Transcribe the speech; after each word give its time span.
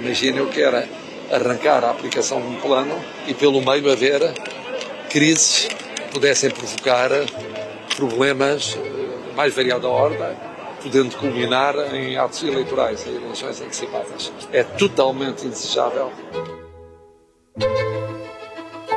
Imagine 0.00 0.40
o 0.40 0.48
que 0.48 0.62
era 0.62 0.88
arrancar 1.30 1.84
a 1.84 1.90
aplicação 1.90 2.40
de 2.40 2.46
um 2.48 2.60
plano 2.60 2.98
e 3.26 3.34
pelo 3.34 3.60
meio 3.60 3.92
haver 3.92 4.20
crises 5.10 5.68
que 5.94 6.02
pudessem 6.12 6.50
provocar 6.50 7.10
problemas 7.96 8.76
eh, 8.76 9.34
mais 9.36 9.54
variada 9.54 9.86
ordem, 9.88 10.36
podendo 10.82 11.16
culminar 11.16 11.74
em 11.94 12.16
atos 12.16 12.42
eleitorais, 12.42 13.06
em 13.06 13.16
eleições 13.16 13.60
antecipadas. 13.60 14.32
É 14.52 14.62
totalmente 14.64 15.46
indesejável. 15.46 16.10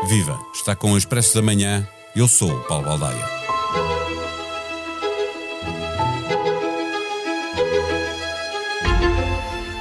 Viva! 0.07 0.39
Está 0.53 0.75
com 0.75 0.93
o 0.93 0.97
Expresso 0.97 1.35
da 1.35 1.41
Manhã. 1.41 1.87
Eu 2.15 2.27
sou 2.27 2.51
o 2.51 2.63
Paulo 2.63 2.85
Baldaia. 2.85 3.42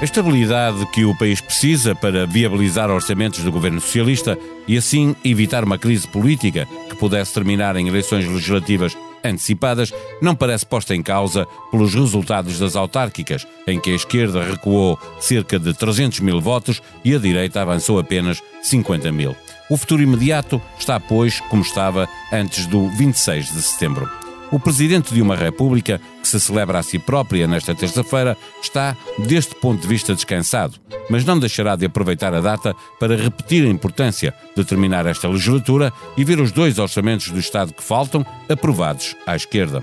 A 0.02 0.04
estabilidade 0.04 0.84
que 0.86 1.04
o 1.04 1.16
país 1.16 1.40
precisa 1.40 1.94
para 1.94 2.26
viabilizar 2.26 2.90
orçamentos 2.90 3.44
do 3.44 3.52
governo 3.52 3.80
socialista 3.80 4.36
e 4.66 4.76
assim 4.76 5.14
evitar 5.24 5.62
uma 5.62 5.78
crise 5.78 6.08
política 6.08 6.66
que 6.90 6.96
pudesse 6.96 7.32
terminar 7.32 7.76
em 7.76 7.86
eleições 7.86 8.26
legislativas 8.26 8.98
antecipadas 9.22 9.94
não 10.20 10.34
parece 10.34 10.66
posta 10.66 10.92
em 10.92 11.04
causa 11.04 11.46
pelos 11.70 11.94
resultados 11.94 12.58
das 12.58 12.74
autárquicas, 12.74 13.46
em 13.64 13.78
que 13.78 13.92
a 13.92 13.94
esquerda 13.94 14.42
recuou 14.42 14.98
cerca 15.20 15.56
de 15.56 15.72
300 15.72 16.18
mil 16.18 16.40
votos 16.40 16.82
e 17.04 17.14
a 17.14 17.18
direita 17.18 17.62
avançou 17.62 18.00
apenas 18.00 18.42
50 18.60 19.12
mil. 19.12 19.36
O 19.70 19.76
futuro 19.76 20.02
imediato 20.02 20.60
está, 20.80 20.98
pois, 20.98 21.38
como 21.42 21.62
estava 21.62 22.08
antes 22.32 22.66
do 22.66 22.88
26 22.88 23.52
de 23.52 23.62
setembro. 23.62 24.21
O 24.52 24.60
presidente 24.60 25.14
de 25.14 25.22
uma 25.22 25.34
república, 25.34 25.98
que 26.20 26.28
se 26.28 26.38
celebra 26.38 26.78
a 26.78 26.82
si 26.82 26.98
própria 26.98 27.46
nesta 27.46 27.74
terça-feira, 27.74 28.36
está, 28.62 28.94
deste 29.18 29.54
ponto 29.54 29.80
de 29.80 29.88
vista, 29.88 30.14
descansado, 30.14 30.74
mas 31.08 31.24
não 31.24 31.38
deixará 31.38 31.74
de 31.74 31.86
aproveitar 31.86 32.34
a 32.34 32.40
data 32.40 32.76
para 33.00 33.16
repetir 33.16 33.64
a 33.64 33.70
importância 33.70 34.34
de 34.54 34.62
terminar 34.62 35.06
esta 35.06 35.26
legislatura 35.26 35.90
e 36.18 36.22
ver 36.22 36.38
os 36.38 36.52
dois 36.52 36.78
orçamentos 36.78 37.30
do 37.30 37.38
Estado 37.38 37.72
que 37.72 37.82
faltam 37.82 38.26
aprovados 38.46 39.16
à 39.26 39.34
esquerda. 39.34 39.82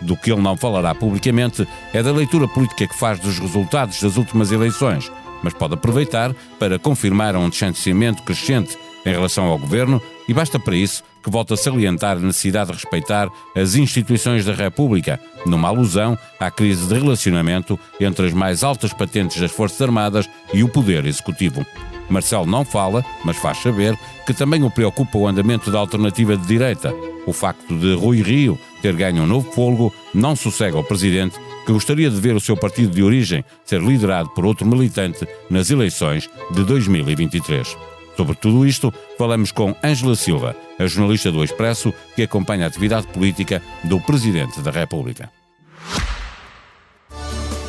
Do 0.00 0.16
que 0.16 0.32
ele 0.32 0.40
não 0.40 0.56
falará 0.56 0.94
publicamente 0.94 1.68
é 1.92 2.02
da 2.02 2.10
leitura 2.10 2.48
política 2.48 2.86
que 2.86 2.98
faz 2.98 3.20
dos 3.20 3.38
resultados 3.38 4.00
das 4.00 4.16
últimas 4.16 4.50
eleições, 4.50 5.12
mas 5.42 5.52
pode 5.52 5.74
aproveitar 5.74 6.34
para 6.58 6.78
confirmar 6.78 7.36
um 7.36 7.50
distanciamento 7.50 8.22
crescente 8.22 8.78
em 9.04 9.10
relação 9.10 9.44
ao 9.44 9.58
governo 9.58 10.00
e 10.26 10.32
basta 10.32 10.58
para 10.58 10.74
isso 10.74 11.04
que 11.26 11.30
volta 11.32 11.54
a 11.54 11.56
salientar 11.56 12.18
a 12.18 12.20
necessidade 12.20 12.70
de 12.70 12.74
respeitar 12.74 13.28
as 13.56 13.74
instituições 13.74 14.44
da 14.44 14.52
República, 14.52 15.18
numa 15.44 15.66
alusão 15.66 16.16
à 16.38 16.52
crise 16.52 16.86
de 16.86 16.94
relacionamento 16.94 17.76
entre 17.98 18.28
as 18.28 18.32
mais 18.32 18.62
altas 18.62 18.92
patentes 18.92 19.40
das 19.40 19.50
Forças 19.50 19.82
Armadas 19.82 20.30
e 20.54 20.62
o 20.62 20.68
Poder 20.68 21.04
Executivo. 21.04 21.66
Marcelo 22.08 22.46
não 22.46 22.64
fala, 22.64 23.04
mas 23.24 23.36
faz 23.38 23.58
saber 23.58 23.98
que 24.24 24.32
também 24.32 24.62
o 24.62 24.70
preocupa 24.70 25.18
o 25.18 25.26
andamento 25.26 25.68
da 25.68 25.80
alternativa 25.80 26.36
de 26.36 26.46
direita. 26.46 26.94
O 27.26 27.32
facto 27.32 27.76
de 27.76 27.94
Rui 27.94 28.22
Rio 28.22 28.56
ter 28.80 28.94
ganho 28.94 29.24
um 29.24 29.26
novo 29.26 29.50
fôlego 29.50 29.92
não 30.14 30.36
sossega 30.36 30.76
ao 30.76 30.84
presidente, 30.84 31.40
que 31.66 31.72
gostaria 31.72 32.08
de 32.08 32.20
ver 32.20 32.36
o 32.36 32.40
seu 32.40 32.56
partido 32.56 32.94
de 32.94 33.02
origem 33.02 33.44
ser 33.64 33.82
liderado 33.82 34.28
por 34.28 34.46
outro 34.46 34.64
militante 34.64 35.26
nas 35.50 35.70
eleições 35.70 36.30
de 36.52 36.62
2023. 36.62 37.95
Sobre 38.16 38.34
tudo 38.34 38.66
isto, 38.66 38.92
falamos 39.18 39.52
com 39.52 39.76
Ângela 39.84 40.16
Silva, 40.16 40.56
a 40.78 40.86
jornalista 40.86 41.30
do 41.30 41.44
Expresso 41.44 41.92
que 42.14 42.22
acompanha 42.22 42.64
a 42.64 42.68
atividade 42.68 43.06
política 43.08 43.62
do 43.84 44.00
Presidente 44.00 44.60
da 44.62 44.70
República. 44.70 45.30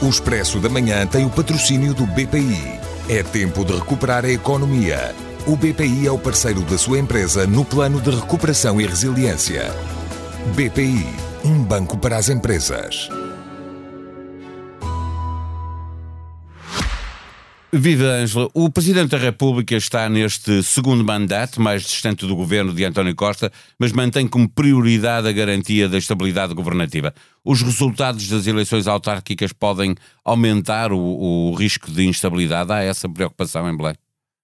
O 0.02 0.08
Expresso 0.08 0.59
da 0.59 0.70
Manhã 0.70 1.06
tem 1.06 1.26
o 1.26 1.30
patrocínio 1.30 1.94
do 1.94 2.06
BPI. 2.06 2.80
É 3.09 3.23
tempo 3.23 3.66
de 3.66 3.73
recuperar 3.73 4.23
a 4.23 4.30
economia. 4.30 5.14
O 5.45 5.56
BPI 5.56 6.08
é 6.08 6.12
o 6.12 6.20
parceiro 6.20 6.61
da 6.61 6.78
sua 6.78 7.00
empresa 7.00 7.48
no 7.48 7.66
plano 7.66 8.00
de 8.00 8.11
recuperação 8.11 8.80
e 8.80 8.86
resiliência. 8.86 9.73
BPI, 10.56 11.08
um 11.44 11.64
banco 11.64 11.98
para 11.98 12.17
as 12.17 12.30
empresas. 12.30 13.10
Viva 17.72 18.05
Ângela, 18.05 18.50
o 18.54 18.70
Presidente 18.70 19.10
da 19.10 19.17
República 19.17 19.76
está 19.76 20.08
neste 20.08 20.64
segundo 20.64 21.04
mandato, 21.04 21.61
mais 21.61 21.83
distante 21.83 22.26
do 22.26 22.33
governo 22.33 22.73
de 22.73 22.86
António 22.86 23.14
Costa, 23.14 23.52
mas 23.78 23.92
mantém 23.92 24.26
como 24.26 24.48
prioridade 24.48 25.28
a 25.28 25.33
garantia 25.33 25.89
da 25.89 25.98
estabilidade 25.98 26.54
governativa. 26.54 27.14
Os 27.44 27.61
resultados 27.61 28.26
das 28.30 28.48
eleições 28.48 28.88
autárquicas 28.88 29.52
podem 29.52 29.95
aumentar 30.23 30.94
o, 30.94 30.98
o 30.98 31.56
risco 31.56 31.92
de 31.92 32.08
instabilidade? 32.08 32.72
Há 32.72 32.83
essa 32.83 33.10
preocupação 33.10 33.70
em 33.70 33.76
Belém? 33.76 33.95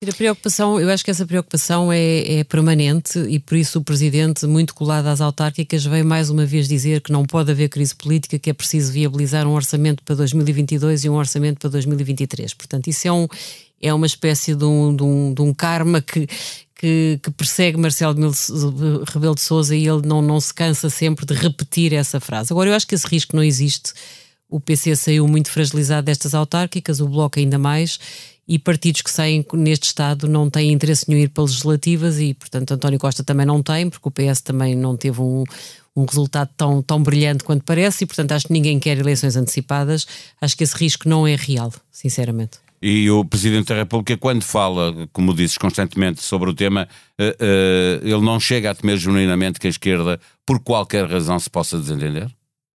A 0.10 0.14
preocupação, 0.14 0.80
eu 0.80 0.90
acho 0.90 1.04
que 1.04 1.12
essa 1.12 1.26
preocupação 1.26 1.92
é, 1.92 2.40
é, 2.40 2.44
permanente 2.44 3.18
e 3.20 3.40
por 3.40 3.58
isso 3.58 3.80
o 3.80 3.84
Presidente, 3.84 4.46
muito 4.46 4.76
colado 4.76 5.08
às 5.08 5.22
autárquicas, 5.22 5.86
veio 5.86 6.06
mais 6.06 6.30
uma 6.30 6.46
vez 6.46 6.68
dizer 6.68 7.00
que 7.02 7.12
não 7.12 7.26
pode 7.26 7.52
haver 7.52 7.70
crise 7.70 7.96
política, 7.96 8.38
que 8.38 8.50
é 8.50 8.54
preciso 8.54 8.92
viabilizar 8.92 9.48
um 9.48 9.54
orçamento 9.54 10.04
para 10.04 10.16
2022 10.16 11.06
e 11.06 11.10
um 11.10 11.16
orçamento 11.16 11.60
para 11.60 11.70
2023. 11.70 12.54
Portanto, 12.54 12.88
isso 12.88 13.08
é, 13.08 13.12
um, 13.12 13.28
é 13.82 13.94
uma 13.94 14.06
espécie 14.06 14.56
de 14.56 14.66
um, 14.66 14.96
de 14.96 15.04
um, 15.04 15.34
de 15.34 15.42
um 15.42 15.54
karma 15.54 16.02
que, 16.02 16.28
que, 16.76 17.20
que, 17.24 17.32
persegue 17.32 17.78
Marcelo 17.78 18.16
Rebelo 19.08 19.36
de 19.36 19.42
Sousa 19.42 19.76
e 19.76 19.88
ele 19.88 20.02
não, 20.06 20.22
não 20.22 20.40
se 20.40 20.54
cansa 20.54 20.90
sempre 20.90 21.26
de 21.26 21.34
repetir 21.34 21.94
essa 21.94 22.20
frase. 22.20 22.52
Agora, 22.52 22.70
eu 22.70 22.76
acho 22.76 22.86
que 22.86 22.96
esse 22.96 23.08
risco 23.08 23.36
não 23.36 23.44
existe. 23.44 23.94
O 24.50 24.60
PC 24.60 24.96
saiu 24.96 25.28
muito 25.28 25.50
fragilizado 25.50 26.06
destas 26.06 26.34
autárquicas, 26.34 27.00
o 27.00 27.08
Bloco 27.08 27.40
ainda 27.40 27.58
mais 27.58 28.00
e 28.48 28.60
partidos 28.60 29.02
que 29.02 29.12
saem 29.12 29.46
neste 29.54 29.88
Estado 29.88 30.28
não 30.28 30.50
têm 30.50 30.72
interesse 30.72 31.06
em 31.12 31.22
ir 31.22 31.30
para 31.30 31.44
legislativas 31.44 32.20
e, 32.20 32.34
portanto, 32.34 32.74
António 32.74 33.00
Costa 33.00 33.24
também 33.24 33.46
não 33.46 33.64
tem, 33.64 33.90
porque 33.90 34.08
o 34.08 34.12
PS 34.12 34.42
também 34.42 34.76
não 34.76 34.98
teve 34.98 35.22
um, 35.22 35.44
um 35.96 36.06
resultado 36.06 36.50
tão, 36.58 36.82
tão 36.82 37.02
brilhante 37.02 37.44
quanto 37.44 37.64
parece 37.64 38.04
e, 38.04 38.08
portanto, 38.08 38.34
acho 38.34 38.48
que 38.48 38.54
ninguém 38.54 38.80
quer 38.80 38.98
eleições 38.98 39.36
antecipadas. 39.36 40.06
Acho 40.42 40.58
que 40.58 40.64
esse 40.64 40.76
risco 40.76 41.08
não 41.08 41.26
é 41.26 41.36
real, 41.36 41.72
sinceramente. 41.92 42.60
E 42.82 43.10
o 43.10 43.24
Presidente 43.24 43.70
da 43.70 43.76
República, 43.76 44.18
quando 44.18 44.44
fala, 44.44 45.08
como 45.14 45.34
dizes 45.34 45.58
constantemente, 45.58 46.22
sobre 46.22 46.50
o 46.50 46.54
tema, 46.54 46.86
uh, 47.18 47.24
uh, 47.24 48.06
ele 48.06 48.22
não 48.22 48.42
chega 48.42 48.72
a 48.72 48.76
temer 48.76 48.98
genuinamente 48.98 49.58
que 49.58 49.68
a 49.68 49.70
esquerda, 49.70 50.20
por 50.46 50.60
qualquer 50.60 51.10
razão, 51.10 51.40
se 51.40 51.50
possa 51.50 51.80
desentender? 51.80 52.30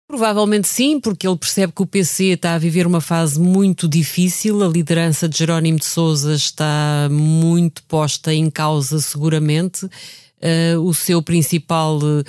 Provavelmente 0.09 0.67
sim, 0.67 0.99
porque 0.99 1.29
ele 1.29 1.37
percebe 1.37 1.71
que 1.71 1.83
o 1.83 1.87
PC 1.87 2.29
está 2.29 2.55
a 2.55 2.59
viver 2.59 2.87
uma 2.87 3.01
fase 3.01 3.39
muito 3.39 3.87
difícil, 3.87 4.65
a 4.65 4.67
liderança 4.67 5.29
de 5.29 5.37
Jerónimo 5.37 5.79
de 5.79 5.85
Sousa 5.85 6.35
está 6.35 7.09
muito 7.11 7.83
posta 7.83 8.33
em 8.33 8.49
causa, 8.49 9.01
seguramente. 9.03 9.85
Uh, 9.85 10.81
o 10.81 10.95
seu 10.95 11.21
principal 11.21 11.99
uh, 11.99 12.25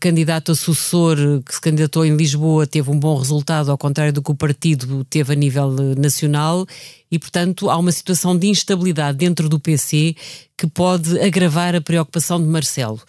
candidato 0.00 0.52
a 0.52 0.54
sucessor, 0.54 1.16
que 1.44 1.54
se 1.54 1.60
candidatou 1.60 2.06
em 2.06 2.16
Lisboa, 2.16 2.66
teve 2.66 2.90
um 2.90 2.98
bom 2.98 3.18
resultado, 3.18 3.70
ao 3.70 3.76
contrário 3.76 4.12
do 4.12 4.22
que 4.22 4.30
o 4.30 4.36
partido 4.36 5.04
teve 5.04 5.34
a 5.34 5.36
nível 5.36 5.72
nacional, 5.98 6.64
e, 7.10 7.18
portanto, 7.18 7.68
há 7.68 7.76
uma 7.76 7.92
situação 7.92 8.34
de 8.38 8.46
instabilidade 8.46 9.18
dentro 9.18 9.46
do 9.46 9.60
PC 9.60 10.16
que 10.56 10.66
pode 10.66 11.20
agravar 11.20 11.74
a 11.74 11.82
preocupação 11.82 12.40
de 12.40 12.48
Marcelo. 12.48 13.02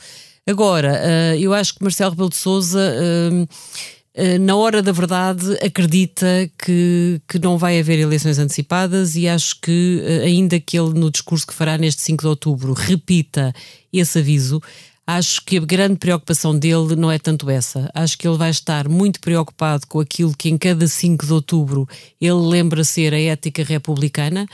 Agora, 0.48 0.94
uh, 0.94 1.40
eu 1.40 1.54
acho 1.54 1.74
que 1.74 1.84
Marcelo 1.84 2.12
Rebelo 2.12 2.30
de 2.30 2.36
Souza, 2.36 2.80
uh, 2.80 3.44
uh, 3.44 4.40
na 4.40 4.56
hora 4.56 4.80
da 4.80 4.92
verdade, 4.92 5.58
acredita 5.60 6.28
que, 6.64 7.20
que 7.28 7.40
não 7.40 7.58
vai 7.58 7.80
haver 7.80 7.98
eleições 7.98 8.38
antecipadas 8.38 9.16
e 9.16 9.28
acho 9.28 9.60
que, 9.60 10.04
ainda 10.24 10.60
que 10.60 10.78
ele, 10.78 10.94
no 10.94 11.10
discurso 11.10 11.48
que 11.48 11.54
fará 11.54 11.80
neste 11.80 12.04
5 12.04 12.22
de 12.22 12.28
outubro, 12.28 12.74
repita 12.74 13.52
esse 13.92 14.20
aviso, 14.20 14.62
acho 15.08 15.44
que 15.44 15.58
a 15.58 15.62
grande 15.62 15.98
preocupação 15.98 16.58
dele 16.58 16.96
não 16.96 17.12
é 17.12 17.18
tanto 17.18 17.50
essa. 17.50 17.90
Acho 17.94 18.16
que 18.16 18.28
ele 18.28 18.38
vai 18.38 18.52
estar 18.52 18.88
muito 18.88 19.20
preocupado 19.20 19.88
com 19.88 20.00
aquilo 20.00 20.36
que 20.38 20.50
em 20.50 20.58
cada 20.58 20.88
5 20.88 21.26
de 21.26 21.34
outubro 21.34 21.88
ele 22.22 22.34
lembra 22.34 22.84
ser 22.84 23.16
a 23.16 23.20
ética 23.20 23.64
republicana. 23.64 24.48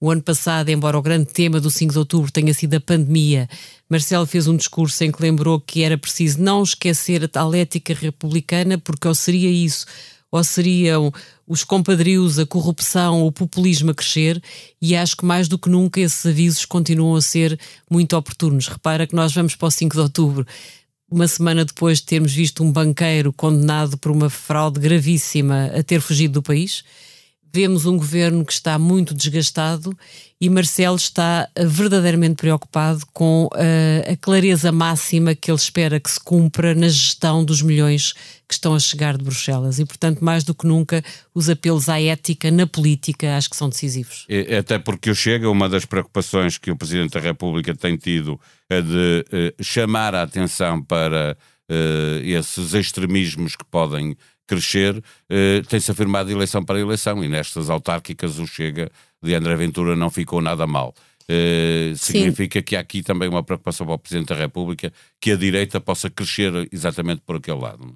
O 0.00 0.12
ano 0.12 0.22
passado, 0.22 0.68
embora 0.68 0.96
o 0.96 1.02
grande 1.02 1.26
tema 1.26 1.60
do 1.60 1.68
5 1.68 1.92
de 1.92 1.98
outubro 1.98 2.30
tenha 2.30 2.54
sido 2.54 2.74
a 2.74 2.80
pandemia, 2.80 3.48
Marcelo 3.90 4.26
fez 4.26 4.46
um 4.46 4.56
discurso 4.56 5.02
em 5.02 5.10
que 5.10 5.20
lembrou 5.20 5.60
que 5.60 5.82
era 5.82 5.98
preciso 5.98 6.40
não 6.40 6.62
esquecer 6.62 7.24
a 7.24 7.28
tal 7.28 7.52
ética 7.52 7.92
republicana, 7.92 8.78
porque 8.78 9.08
ou 9.08 9.14
seria 9.14 9.50
isso, 9.50 9.86
ou 10.30 10.44
seriam 10.44 11.12
os 11.48 11.64
compadrios, 11.64 12.38
a 12.38 12.46
corrupção, 12.46 13.26
o 13.26 13.32
populismo 13.32 13.90
a 13.90 13.94
crescer, 13.94 14.40
e 14.80 14.94
acho 14.94 15.16
que 15.16 15.24
mais 15.24 15.48
do 15.48 15.58
que 15.58 15.68
nunca 15.68 16.00
esses 16.00 16.24
avisos 16.24 16.64
continuam 16.64 17.16
a 17.16 17.22
ser 17.22 17.58
muito 17.90 18.16
oportunos. 18.16 18.68
Repara 18.68 19.04
que 19.04 19.16
nós 19.16 19.34
vamos 19.34 19.56
para 19.56 19.66
o 19.66 19.70
5 19.70 19.96
de 19.96 20.00
outubro, 20.00 20.46
uma 21.10 21.26
semana 21.26 21.64
depois 21.64 21.98
de 21.98 22.04
termos 22.04 22.32
visto 22.32 22.62
um 22.62 22.70
banqueiro 22.70 23.32
condenado 23.32 23.98
por 23.98 24.12
uma 24.12 24.30
fraude 24.30 24.78
gravíssima 24.78 25.72
a 25.76 25.82
ter 25.82 26.00
fugido 26.00 26.34
do 26.34 26.42
país 26.42 26.84
vemos 27.52 27.86
um 27.86 27.96
governo 27.96 28.44
que 28.44 28.52
está 28.52 28.78
muito 28.78 29.14
desgastado 29.14 29.96
e 30.40 30.48
Marcelo 30.48 30.96
está 30.96 31.48
eh, 31.54 31.64
verdadeiramente 31.64 32.36
preocupado 32.36 33.04
com 33.12 33.46
uh, 33.46 34.12
a 34.12 34.16
clareza 34.16 34.70
máxima 34.70 35.34
que 35.34 35.50
ele 35.50 35.58
espera 35.58 35.98
que 35.98 36.10
se 36.10 36.20
cumpra 36.20 36.74
na 36.74 36.88
gestão 36.88 37.44
dos 37.44 37.60
milhões 37.60 38.12
que 38.46 38.54
estão 38.54 38.74
a 38.74 38.78
chegar 38.78 39.16
de 39.16 39.24
Bruxelas. 39.24 39.78
E, 39.78 39.84
portanto, 39.84 40.24
mais 40.24 40.44
do 40.44 40.54
que 40.54 40.66
nunca, 40.66 41.02
os 41.34 41.50
apelos 41.50 41.88
à 41.88 42.00
ética 42.00 42.50
na 42.50 42.66
política 42.66 43.36
acho 43.36 43.50
que 43.50 43.56
são 43.56 43.68
decisivos. 43.68 44.26
Até 44.58 44.78
porque 44.78 45.10
o 45.10 45.14
Chega, 45.14 45.50
uma 45.50 45.68
das 45.68 45.84
preocupações 45.84 46.56
que 46.56 46.70
o 46.70 46.76
Presidente 46.76 47.12
da 47.12 47.20
República 47.20 47.74
tem 47.74 47.96
tido 47.96 48.40
é 48.70 48.80
de 48.80 49.24
uh, 49.58 49.62
chamar 49.62 50.14
a 50.14 50.22
atenção 50.22 50.82
para 50.82 51.36
esses 52.24 52.72
extremismos 52.72 53.54
que 53.54 53.64
podem 53.66 54.16
crescer, 54.48 55.00
eh, 55.28 55.62
tem-se 55.68 55.90
afirmado 55.90 56.30
eleição 56.30 56.64
para 56.64 56.80
eleição 56.80 57.22
e 57.22 57.28
nestas 57.28 57.68
autárquicas 57.70 58.38
o 58.38 58.46
Chega 58.46 58.90
de 59.22 59.34
André 59.34 59.54
Ventura 59.54 59.94
não 59.94 60.10
ficou 60.10 60.40
nada 60.40 60.66
mal. 60.66 60.94
Uh, 61.30 61.94
significa 61.94 62.62
que 62.62 62.74
há 62.74 62.80
aqui 62.80 63.02
também 63.02 63.28
uma 63.28 63.42
preocupação 63.42 63.84
para 63.84 63.96
o 63.96 63.98
Presidente 63.98 64.28
da 64.28 64.34
República 64.34 64.90
que 65.20 65.30
a 65.30 65.36
direita 65.36 65.78
possa 65.78 66.08
crescer 66.08 66.66
exatamente 66.72 67.20
por 67.20 67.36
aquele 67.36 67.60
lado. 67.60 67.94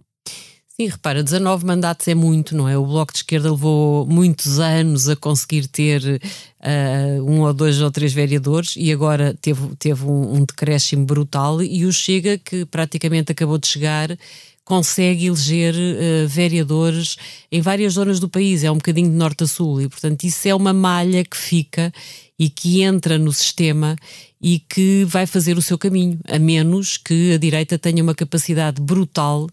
Sim, 0.69 0.89
repara, 0.89 1.23
19 1.23 1.65
mandatos 1.65 2.09
é 2.09 2.15
muito, 2.15 2.55
não 2.55 2.69
é? 2.69 2.77
O 2.77 2.85
Bloco 2.85 3.13
de 3.13 3.19
Esquerda 3.19 3.51
levou 3.51 4.07
muitos 4.07 4.59
anos 4.59 5.09
a 5.09 5.17
conseguir 5.17 5.67
ter 5.67 6.03
uh, 6.03 7.23
um 7.23 7.41
ou 7.41 7.55
dois 7.55 7.81
ou 7.81 7.91
três 7.91 8.13
vereadores 8.13 8.75
e 8.77 8.93
agora 8.93 9.35
teve, 9.41 9.77
teve 9.79 10.05
um, 10.05 10.37
um 10.37 10.45
decréscimo 10.45 11.07
brutal 11.07 11.63
e 11.63 11.87
o 11.87 11.93
Chega, 11.93 12.37
que 12.37 12.67
praticamente 12.67 13.33
acabou 13.33 13.59
de 13.59 13.67
chegar, 13.67 14.17
consegue 14.65 15.27
eleger 15.27 15.75
uh, 15.75 16.29
vereadores 16.29 17.17
em 17.51 17.61
várias 17.61 17.95
zonas 17.95 18.21
do 18.21 18.29
país, 18.29 18.65
é 18.65 18.71
um 18.71 18.77
bocadinho 18.77 19.11
de 19.11 19.17
norte 19.17 19.45
a 19.45 19.47
sul, 19.47 19.81
e 19.81 19.89
portanto 19.89 20.25
isso 20.25 20.47
é 20.49 20.55
uma 20.55 20.73
malha 20.73 21.25
que 21.25 21.37
fica 21.37 21.93
e 22.39 22.49
que 22.49 22.83
entra 22.83 23.19
no 23.19 23.33
sistema 23.33 23.97
e 24.41 24.59
que 24.59 25.05
vai 25.05 25.27
fazer 25.27 25.57
o 25.57 25.63
seu 25.63 25.79
caminho, 25.79 26.19
a 26.29 26.39
menos 26.39 26.97
que 26.97 27.33
a 27.33 27.39
direita 27.39 27.79
tenha 27.79 28.03
uma 28.03 28.15
capacidade 28.15 28.81
brutal 28.81 29.49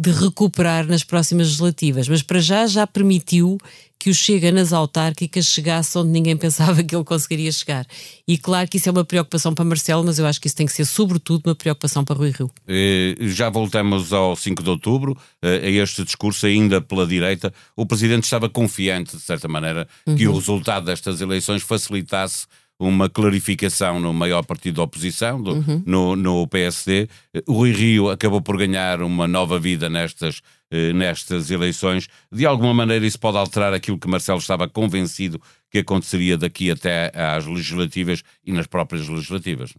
de 0.00 0.10
recuperar 0.12 0.86
nas 0.86 1.04
próximas 1.04 1.48
legislativas. 1.48 2.08
Mas 2.08 2.22
para 2.22 2.40
já 2.40 2.66
já 2.66 2.86
permitiu 2.86 3.58
que 3.98 4.08
o 4.08 4.14
Chega 4.14 4.50
nas 4.50 4.72
autárquicas 4.72 5.44
chegasse 5.44 5.98
onde 5.98 6.08
ninguém 6.08 6.34
pensava 6.38 6.82
que 6.82 6.96
ele 6.96 7.04
conseguiria 7.04 7.52
chegar. 7.52 7.86
E 8.26 8.38
claro 8.38 8.66
que 8.66 8.78
isso 8.78 8.88
é 8.88 8.92
uma 8.92 9.04
preocupação 9.04 9.52
para 9.52 9.62
Marcelo, 9.62 10.02
mas 10.02 10.18
eu 10.18 10.24
acho 10.24 10.40
que 10.40 10.46
isso 10.46 10.56
tem 10.56 10.64
que 10.64 10.72
ser 10.72 10.86
sobretudo 10.86 11.48
uma 11.48 11.54
preocupação 11.54 12.02
para 12.02 12.16
Rui 12.16 12.30
Rio. 12.30 12.50
Eh, 12.66 13.14
já 13.20 13.50
voltamos 13.50 14.10
ao 14.10 14.34
5 14.34 14.62
de 14.62 14.70
outubro, 14.70 15.14
eh, 15.42 15.60
a 15.64 15.68
este 15.68 16.02
discurso 16.02 16.46
ainda 16.46 16.80
pela 16.80 17.06
direita. 17.06 17.52
O 17.76 17.84
Presidente 17.84 18.24
estava 18.24 18.48
confiante, 18.48 19.18
de 19.18 19.22
certa 19.22 19.48
maneira, 19.48 19.86
uhum. 20.06 20.16
que 20.16 20.26
o 20.26 20.32
resultado 20.34 20.86
destas 20.86 21.20
eleições 21.20 21.62
facilitasse 21.62 22.46
uma 22.80 23.10
clarificação 23.10 24.00
no 24.00 24.10
maior 24.14 24.42
partido 24.42 24.76
da 24.76 24.82
oposição, 24.82 25.40
do, 25.40 25.52
uhum. 25.52 25.82
no, 25.84 26.16
no 26.16 26.46
PSD. 26.48 27.08
O 27.46 27.52
Rui 27.52 27.72
Rio 27.72 28.08
acabou 28.08 28.40
por 28.40 28.56
ganhar 28.56 29.02
uma 29.02 29.28
nova 29.28 29.60
vida 29.60 29.90
nestas, 29.90 30.40
eh, 30.70 30.90
nestas 30.94 31.50
eleições. 31.50 32.08
De 32.32 32.46
alguma 32.46 32.72
maneira, 32.72 33.06
isso 33.06 33.20
pode 33.20 33.36
alterar 33.36 33.74
aquilo 33.74 33.98
que 33.98 34.08
Marcelo 34.08 34.38
estava 34.38 34.66
convencido 34.66 35.38
que 35.70 35.78
aconteceria 35.78 36.38
daqui 36.38 36.70
até 36.70 37.12
às 37.14 37.44
legislativas 37.44 38.22
e 38.46 38.50
nas 38.50 38.66
próprias 38.66 39.06
legislativas. 39.06 39.74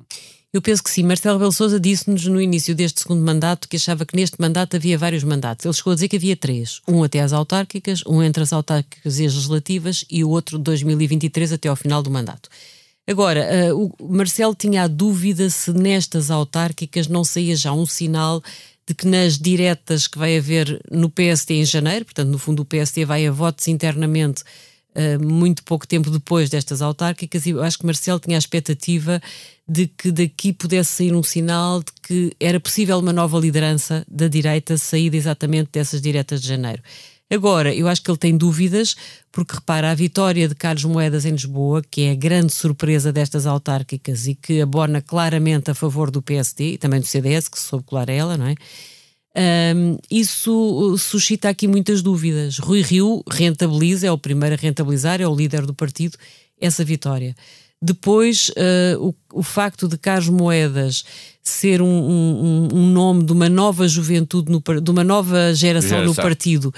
Eu 0.54 0.62
penso 0.62 0.84
que 0.84 0.92
sim. 0.92 1.02
Marcelo 1.02 1.38
Rebelo 1.38 1.52
Sousa 1.52 1.80
disse-nos 1.80 2.26
no 2.28 2.40
início 2.40 2.76
deste 2.76 3.02
segundo 3.02 3.24
mandato 3.24 3.68
que 3.68 3.78
achava 3.78 4.06
que 4.06 4.16
neste 4.16 4.40
mandato 4.40 4.76
havia 4.76 4.98
vários 4.98 5.24
mandatos. 5.24 5.66
Ele 5.66 5.74
chegou 5.74 5.92
a 5.92 5.96
dizer 5.96 6.08
que 6.08 6.18
havia 6.18 6.36
três. 6.36 6.82
Um 6.88 7.04
até 7.04 7.22
às 7.22 7.34
autárquicas, 7.34 8.04
um 8.06 8.22
entre 8.22 8.44
as 8.44 8.54
autárquicas 8.54 9.18
e 9.18 9.26
as 9.26 9.34
legislativas 9.34 10.06
e 10.10 10.24
o 10.24 10.30
outro 10.30 10.58
de 10.58 10.64
2023 10.66 11.54
até 11.54 11.68
ao 11.68 11.76
final 11.76 12.04
do 12.04 12.12
mandato. 12.12 12.50
Agora, 13.08 13.74
uh, 13.74 13.94
o 14.00 14.10
Marcelo 14.14 14.56
tinha 14.56 14.84
a 14.84 14.88
dúvida 14.88 15.50
se 15.50 15.74
nestas 15.74 16.30
autárquicas 16.30 17.08
não 17.08 17.24
saía 17.24 17.56
já 17.56 17.74
um 17.74 17.86
sinal 17.86 18.42
de 18.88 18.94
que 18.94 19.08
nas 19.08 19.38
diretas 19.38 20.08
que 20.08 20.18
vai 20.18 20.38
haver 20.38 20.82
no 20.92 21.10
PST 21.10 21.54
em 21.54 21.66
janeiro, 21.66 22.06
portanto, 22.06 22.30
no 22.30 22.38
fundo, 22.38 22.62
o 22.62 22.66
PST 22.66 23.04
vai 23.06 23.26
a 23.26 23.32
votos 23.32 23.68
internamente 23.68 24.44
uh, 24.96 25.24
muito 25.24 25.64
pouco 25.64 25.88
tempo 25.88 26.10
depois 26.10 26.50
destas 26.50 26.82
autárquicas, 26.82 27.46
e 27.46 27.52
eu 27.52 27.64
acho 27.64 27.80
que 27.80 27.86
Marcelo 27.86 28.20
tinha 28.20 28.38
a 28.38 28.40
expectativa 28.40 29.22
de 29.68 29.88
que 29.88 30.12
daqui 30.12 30.54
pudesse 30.54 30.92
sair 30.92 31.14
um 31.14 31.24
sinal 31.24 31.80
de 31.80 31.92
que 32.04 32.36
era 32.40 32.60
possível 32.60 33.00
uma 33.00 33.14
nova 33.14 33.40
liderança 33.40 34.06
da 34.08 34.28
direita 34.28 34.78
saída 34.78 35.16
exatamente 35.16 35.70
dessas 35.72 36.02
diretas 36.02 36.42
de 36.42 36.48
janeiro. 36.48 36.82
Agora, 37.32 37.74
eu 37.74 37.88
acho 37.88 38.04
que 38.04 38.12
ele 38.12 38.18
tem 38.18 38.36
dúvidas, 38.36 38.94
porque 39.32 39.56
repara, 39.56 39.90
a 39.90 39.96
vitória 39.96 40.50
de 40.50 40.54
Carlos 40.54 40.84
Moedas 40.84 41.24
em 41.24 41.32
Lisboa, 41.32 41.82
que 41.90 42.02
é 42.02 42.12
a 42.12 42.16
grande 42.16 42.52
surpresa 42.52 43.10
destas 43.10 43.48
autárquicas 43.48 44.28
e 44.28 44.36
que 44.36 44.60
abona 44.60 45.02
claramente 45.02 45.72
a 45.72 45.74
favor 45.74 46.12
do 46.12 46.22
PSD 46.22 46.74
e 46.74 46.78
também 46.78 47.00
do 47.00 47.06
CDS, 47.06 47.48
que 47.48 47.58
se 47.58 47.68
soube 47.68 47.86
colar 47.86 48.10
a 48.10 48.14
ela, 48.14 48.36
não 48.36 48.48
é? 48.48 48.56
Um, 49.74 49.98
isso 50.12 50.98
suscita 50.98 51.48
aqui 51.48 51.70
muitas 51.70 52.02
dúvidas. 52.02 52.60
Rui 52.60 52.82
Rio 52.82 53.24
rentabiliza, 53.30 54.08
é 54.08 54.12
o 54.12 54.18
primeiro 54.18 54.56
a 54.56 54.58
rentabilizar, 54.58 55.22
é 55.22 55.28
o 55.28 55.34
líder 55.34 55.66
do 55.66 55.74
partido, 55.74 56.18
essa 56.60 56.84
vitória. 56.84 57.34
Depois, 57.82 58.50
uh, 58.50 59.00
o, 59.00 59.40
o, 59.40 59.42
facto 59.42 59.88
de 59.88 59.98
Carlos 59.98 60.30
Moedas 60.30 61.04
ser 61.42 61.82
um, 61.82 61.88
um, 61.88 62.68
um, 62.74 62.88
nome 62.92 63.24
de 63.24 63.32
uma 63.32 63.50
nova 63.50 63.88
juventude, 63.88 64.52
no, 64.52 64.62
de 64.80 64.92
uma 64.92 65.04
nova 65.04 65.52
geração 65.56 66.06
no 66.06 66.14
partido, 66.14 66.72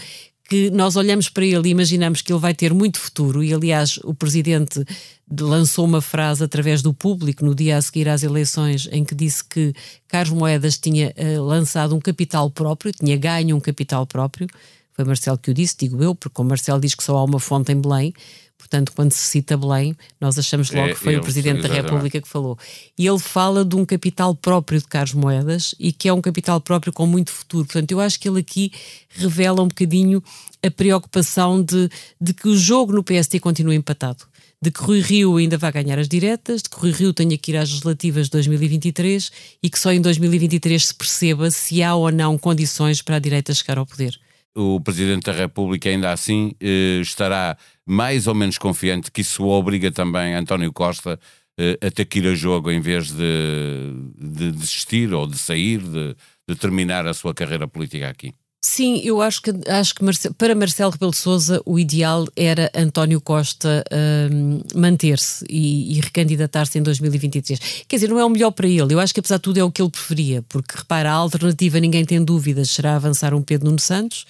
que 0.50 0.69
nós 0.69 0.95
olhamos 0.95 1.30
para 1.30 1.45
ele 1.45 1.69
e 1.69 1.72
imaginamos 1.72 2.22
que 2.22 2.31
ele 2.31 2.40
vai 2.40 2.54
ter 2.54 2.74
muito 2.74 3.00
futuro, 3.00 3.44
e 3.44 3.54
aliás, 3.54 3.98
o 4.04 4.13
presidente 4.13 4.84
lançou 5.42 5.86
uma 5.86 6.01
frase 6.01 6.44
através 6.44 6.81
do 6.81 6.94
público 6.94 7.44
no 7.45 7.56
dia 7.56 7.78
a 7.78 7.81
seguir 7.81 8.10
às 8.10 8.24
eleições, 8.24 8.88
em 8.92 9.04
que 9.04 9.16
disse 9.16 9.44
que 9.44 9.74
Carlos 10.07 10.38
Moedas 10.38 10.78
tinha 10.78 11.13
uh, 11.18 11.42
lançado 11.44 11.95
um 11.95 12.00
capital 12.00 12.51
próprio, 12.51 12.92
tinha 12.92 13.18
ganho 13.18 13.56
um 13.56 13.60
capital 13.60 14.06
próprio. 14.06 14.48
Foi 14.94 15.04
Marcelo 15.06 15.38
que 15.38 15.51
o 15.51 15.54
disse, 15.54 15.75
digo 15.78 16.01
eu, 16.04 16.13
porque 16.13 16.42
o 16.42 16.45
Marcelo 16.45 16.80
diz 16.80 16.95
que 16.95 17.04
só 17.04 17.18
há 17.18 17.24
uma 17.24 17.40
fonte 17.40 17.72
em 17.72 17.80
Belém. 17.80 18.13
Portanto, 18.57 18.94
quando 18.95 19.12
se 19.12 19.22
cita 19.22 19.57
Belém, 19.57 19.95
nós 20.22 20.40
achamos 20.40 20.72
logo 20.72 20.88
é, 20.88 20.94
que 20.94 21.00
foi 21.00 21.13
ele, 21.13 21.19
o 21.19 21.24
Presidente 21.24 21.68
da 21.68 21.74
República 21.74 22.22
que 22.22 22.28
falou. 22.28 22.57
E 22.98 23.06
ele 23.06 23.19
fala 23.19 23.66
de 23.66 23.75
um 23.75 23.86
capital 23.86 24.34
próprio 24.34 24.80
de 24.80 24.88
Carlos 24.88 25.13
Moedas 25.13 25.75
e 25.78 25.92
que 25.92 26.07
é 26.07 26.13
um 26.13 26.22
capital 26.22 26.62
próprio 26.62 26.94
com 26.94 27.06
muito 27.06 27.31
futuro. 27.31 27.66
Portanto, 27.66 27.92
eu 27.92 28.00
acho 28.00 28.18
que 28.19 28.30
ele 28.30 28.40
aqui 28.40 28.72
revela 29.10 29.62
um 29.62 29.68
bocadinho 29.68 30.24
a 30.66 30.72
preocupação 30.72 31.62
de, 31.62 31.90
de 32.22 32.34
que 32.34 32.48
o 32.48 32.56
jogo 32.56 32.94
no 32.94 33.04
PST 33.04 33.38
continue 33.42 33.75
empatado 33.75 34.25
de 34.62 34.72
que 34.72 34.81
Rui 34.81 35.01
Rio 35.01 35.36
ainda 35.36 35.57
vai 35.57 35.74
ganhar 35.74 36.00
as 36.00 36.07
diretas, 36.07 36.62
de 36.62 36.69
que 36.69 36.80
Rui 36.80 36.92
Rio 36.92 37.12
tenha 37.12 37.38
que 37.38 37.51
ir 37.51 37.57
às 37.57 37.68
legislativas 37.69 38.28
de 38.28 38.31
2023 38.31 39.30
e 39.62 39.69
que 39.69 39.78
só 39.78 39.92
em 39.92 40.00
2023 40.00 40.88
se 40.88 40.94
perceba 40.94 41.51
se 41.51 41.84
há 41.84 41.94
ou 41.94 42.10
não 42.10 42.38
condições 42.38 43.01
para 43.01 43.18
a 43.18 43.19
direita 43.19 43.54
chegar 43.54 43.78
ao 43.78 43.86
poder 43.86 44.18
o 44.56 44.80
Presidente 44.80 45.26
da 45.26 45.32
República 45.32 45.90
ainda 45.90 46.12
assim 46.12 46.54
eh, 46.60 47.00
estará 47.02 47.58
mais 47.86 48.28
ou 48.28 48.36
menos 48.36 48.58
confiante 48.58 49.12
que 49.12 49.22
isso 49.22 49.46
obriga 49.46 49.92
também 49.92 50.36
António 50.36 50.72
Costa 50.72 51.20
eh, 51.58 51.78
a 51.82 51.92
ter 51.92 52.06
que 52.06 52.19
ir 52.19 52.28
a 52.28 52.36
jogo 52.36 52.72
em 52.72 52.80
vez 52.80 53.12
de, 53.12 53.94
de 54.18 54.52
desistir 54.52 55.14
ou 55.14 55.28
de 55.28 55.38
sair, 55.38 55.80
de, 55.80 56.16
de, 56.48 56.56
terminar 56.56 57.06
a 57.06 57.14
sua 57.14 57.33
carreira 57.33 57.68
política 57.68 58.10
aqui. 58.10 58.33
Sim, 58.66 59.02
eu 59.04 59.22
acho 59.22 59.42
que, 59.42 59.52
acho 59.68 59.94
que 59.94 60.02
Marce, 60.06 60.30
para 60.36 60.56
Marcelo 60.56 60.90
Rebelo 60.90 61.12
de 61.12 61.18
Sousa 61.18 61.62
o 61.66 61.78
ideal 61.78 62.26
era 62.34 62.72
António 62.74 63.20
Costa 63.20 63.84
um, 64.32 64.62
manter-se 64.74 65.46
e, 65.50 65.98
e 65.98 66.00
recandidatar-se 66.00 66.80
em 66.80 66.82
2023. 66.82 67.60
Quer 67.86 67.98
dizer, 67.98 68.08
não 68.08 68.18
é 68.18 68.24
o 68.24 68.30
melhor 68.30 68.52
para 68.52 68.66
ele. 68.66 68.94
Eu 68.94 69.02
acho 69.02 69.14
que 69.14 69.20
apesar 69.20 69.36
de 69.36 69.42
tudo 69.42 69.58
é 69.58 69.64
o 69.66 69.70
que 69.70 69.82
ele 69.82 69.92
preferia, 69.92 70.42
porque 70.48 70.78
repara, 70.78 71.12
a 71.12 71.14
alternativa, 71.14 71.78
ninguém 71.78 72.06
tem 72.06 72.24
dúvidas, 72.24 72.70
será 72.70 72.96
avançar 72.96 73.34
um 73.34 73.42
Pedro 73.42 73.66
Nuno 73.66 73.80
Santos 73.80 74.26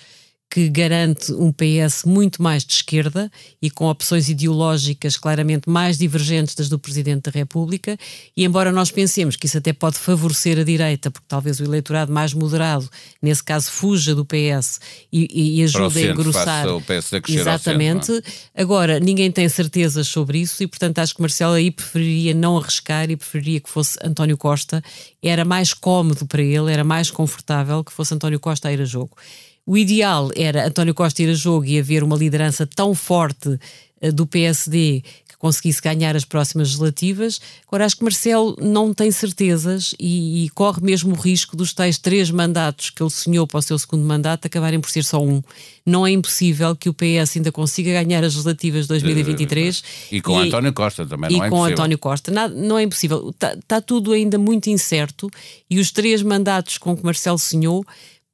que 0.53 0.69
garante 0.69 1.33
um 1.33 1.51
PS 1.51 2.03
muito 2.05 2.39
mais 2.39 2.63
de 2.63 2.74
esquerda 2.74 3.31
e 3.60 3.72
com 3.72 3.88
opções 3.88 4.29
ideológicas 4.29 5.17
claramente 5.17 5.67
mais 5.67 5.98
divergentes 5.98 6.53
das 6.53 6.69
do 6.69 6.77
Presidente 6.77 7.24
da 7.24 7.31
República. 7.31 7.98
E 8.38 8.45
embora 8.45 8.72
nós 8.72 8.91
pensemos 8.91 9.36
que 9.36 9.48
isso 9.48 9.57
até 9.57 9.74
pode 9.74 9.98
favorecer 9.98 10.60
a 10.60 10.63
direita, 10.63 11.10
porque 11.10 11.25
talvez 11.27 11.60
o 11.60 11.63
eleitorado 11.63 12.13
mais 12.13 12.36
moderado, 12.36 12.88
nesse 13.19 13.43
caso, 13.43 13.72
fuja 13.72 14.13
do 14.13 14.24
PS 14.24 14.79
e, 15.12 15.57
e 15.57 15.63
ajude 15.63 16.07
a 16.07 16.12
engrossar. 16.12 16.67
O 16.67 16.79
PS 16.81 17.13
a 17.15 17.22
Exatamente. 17.27 18.05
Centro, 18.05 18.31
Agora, 18.55 19.00
ninguém 19.00 19.31
tem 19.31 19.50
certezas 19.50 20.07
sobre 20.07 20.38
isso 20.38 20.62
e, 20.62 20.67
portanto, 20.67 21.00
acho 21.00 21.15
que 21.15 21.22
Marcelo 21.22 21.53
aí 21.53 21.72
preferiria 21.72 22.36
não 22.36 22.60
arriscar 22.60 23.10
e 23.10 23.17
preferiria 23.17 23.60
que 23.60 23.72
fosse 23.72 23.98
António 24.03 24.38
Costa. 24.38 24.83
Era 25.19 25.43
mais 25.43 25.74
cómodo 25.74 26.27
para 26.27 26.43
ele, 26.43 26.72
era 26.72 26.83
mais 26.83 27.10
confortável 27.10 27.83
que 27.83 27.91
fosse 27.91 28.13
António 28.13 28.39
Costa 28.39 28.67
a 28.67 28.72
ir 28.72 28.81
a 28.81 28.86
jogo. 28.86 29.17
O 29.65 29.77
ideal 29.77 30.29
era 30.36 30.67
António 30.67 30.93
Costa 30.93 31.24
ir 31.24 31.29
a 31.29 31.34
jogo 31.34 31.65
e 31.65 31.79
haver 31.79 32.03
uma 32.03 32.17
liderança 32.17 32.67
tão 32.67 32.93
forte 32.93 33.48
uh, 33.48 34.12
do 34.12 34.27
PSD 34.27 35.01
que 35.27 35.38
conseguisse 35.38 35.82
ganhar 35.82 36.17
as 36.17 36.25
próximas 36.25 36.67
legislativas. 36.67 37.39
Agora, 37.65 37.86
acho 37.86 37.96
que 37.96 38.03
Marcelo 38.03 38.58
não 38.60 38.93
tem 38.93 39.10
certezas 39.10 39.96
e, 39.98 40.43
e, 40.43 40.50
corre 40.50 40.82
mesmo 40.82 41.13
o 41.13 41.17
risco 41.17 41.55
dos 41.55 41.74
tais 41.74 41.98
três 41.98 42.29
mandatos 42.29 42.89
que 42.89 43.01
ele 43.01 43.10
sonhou 43.10 43.48
para 43.48 43.60
o 43.60 43.62
seu 43.62 43.79
segundo 43.79 44.05
mandato 44.05 44.46
acabarem 44.46 44.82
por 44.82 44.89
ser 44.91 45.05
só 45.05 45.24
um. 45.24 45.41
Não 45.86 46.05
é 46.05 46.12
impossível 46.12 46.75
que 46.75 46.89
o 46.89 46.93
PS 46.93 47.38
ainda 47.38 47.51
consiga 47.51 48.03
ganhar 48.03 48.20
as 48.20 48.34
legislativas 48.34 48.84
de 48.84 48.89
2023. 48.89 49.84
E 50.12 50.22
com 50.22 50.43
e, 50.43 50.48
António 50.48 50.74
Costa 50.74 51.05
também, 51.05 51.29
não 51.32 51.43
é 51.43 51.48
impossível. 51.48 51.48
E 51.48 51.50
com 51.50 51.63
António 51.63 51.98
Costa. 51.98 52.32
Nada, 52.32 52.53
não 52.53 52.77
é 52.77 52.84
impossível. 52.84 53.29
Está, 53.29 53.53
está 53.53 53.82
tudo 53.82 54.12
ainda 54.12 54.38
muito 54.38 54.70
incerto 54.70 55.29
e 55.70 55.79
os 55.79 55.89
três 55.89 56.22
mandatos 56.22 56.77
com 56.77 56.96
que 56.98 57.03
Marcelo 57.03 57.39
sonhou 57.39 57.86